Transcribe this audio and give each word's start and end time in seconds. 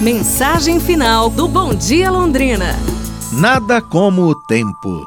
Mensagem 0.00 0.80
final 0.80 1.28
do 1.28 1.46
Bom 1.46 1.74
Dia 1.74 2.10
Londrina. 2.10 2.74
Nada 3.34 3.82
como 3.82 4.22
o 4.22 4.34
tempo. 4.34 5.06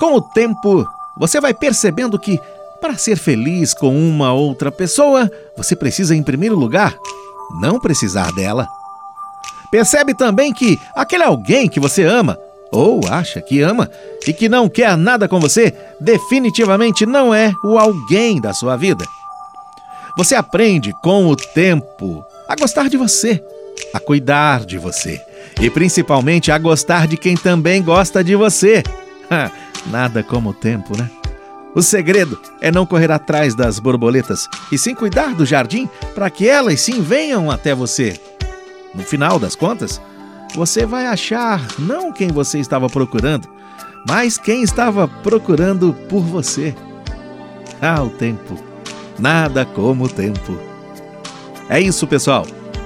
Com 0.00 0.16
o 0.16 0.20
tempo, 0.20 0.84
você 1.16 1.40
vai 1.40 1.54
percebendo 1.54 2.18
que 2.18 2.40
para 2.80 2.98
ser 2.98 3.14
feliz 3.14 3.72
com 3.72 3.96
uma 3.96 4.32
outra 4.32 4.72
pessoa, 4.72 5.30
você 5.56 5.76
precisa, 5.76 6.12
em 6.12 6.24
primeiro 6.24 6.56
lugar, 6.56 6.92
não 7.60 7.78
precisar 7.78 8.32
dela. 8.32 8.66
Percebe 9.70 10.12
também 10.12 10.52
que 10.52 10.76
aquele 10.96 11.22
alguém 11.22 11.68
que 11.68 11.78
você 11.78 12.02
ama, 12.02 12.36
ou 12.72 13.02
acha 13.08 13.40
que 13.40 13.60
ama, 13.62 13.88
e 14.26 14.32
que 14.32 14.48
não 14.48 14.68
quer 14.68 14.96
nada 14.96 15.28
com 15.28 15.38
você, 15.38 15.72
definitivamente 16.00 17.06
não 17.06 17.32
é 17.32 17.52
o 17.62 17.78
alguém 17.78 18.40
da 18.40 18.52
sua 18.52 18.76
vida. 18.76 19.04
Você 20.16 20.34
aprende 20.34 20.92
com 21.00 21.28
o 21.28 21.36
tempo 21.36 22.24
a 22.48 22.56
gostar 22.56 22.88
de 22.88 22.96
você, 22.96 23.40
a 23.92 24.00
cuidar 24.00 24.64
de 24.64 24.78
você 24.78 25.20
e 25.60 25.70
principalmente 25.70 26.50
a 26.50 26.58
gostar 26.58 27.06
de 27.06 27.16
quem 27.16 27.36
também 27.36 27.82
gosta 27.82 28.22
de 28.22 28.34
você. 28.34 28.82
Nada 29.86 30.22
como 30.22 30.50
o 30.50 30.54
tempo, 30.54 30.96
né? 30.96 31.10
O 31.74 31.82
segredo 31.82 32.40
é 32.60 32.72
não 32.72 32.86
correr 32.86 33.10
atrás 33.10 33.54
das 33.54 33.78
borboletas 33.78 34.48
e 34.72 34.78
sim 34.78 34.94
cuidar 34.94 35.34
do 35.34 35.46
jardim 35.46 35.88
para 36.14 36.30
que 36.30 36.48
elas 36.48 36.80
sim 36.80 37.02
venham 37.02 37.50
até 37.50 37.74
você. 37.74 38.18
No 38.94 39.02
final 39.02 39.38
das 39.38 39.54
contas, 39.54 40.00
você 40.54 40.86
vai 40.86 41.06
achar 41.06 41.64
não 41.78 42.10
quem 42.10 42.28
você 42.28 42.58
estava 42.58 42.88
procurando, 42.88 43.48
mas 44.08 44.38
quem 44.38 44.62
estava 44.62 45.06
procurando 45.06 45.92
por 46.08 46.22
você. 46.22 46.74
Ah, 47.80 48.02
o 48.02 48.10
tempo. 48.10 48.58
Nada 49.18 49.64
como 49.64 50.04
o 50.04 50.08
tempo. 50.08 50.58
É 51.68 51.78
isso, 51.78 52.06
pessoal. 52.06 52.46